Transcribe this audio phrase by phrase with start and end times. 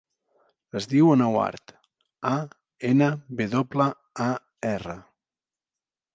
[0.79, 1.49] Es diu Anwar:
[2.31, 2.39] a,
[2.93, 3.11] ena,
[3.43, 3.89] ve doble,
[4.31, 4.33] a,
[4.75, 4.99] erra.